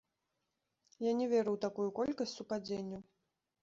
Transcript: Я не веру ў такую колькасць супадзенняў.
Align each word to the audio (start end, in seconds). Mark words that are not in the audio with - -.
Я 1.09 1.13
не 1.21 1.27
веру 1.35 1.51
ў 1.55 1.59
такую 1.69 1.89
колькасць 2.01 2.37
супадзенняў. 2.43 3.09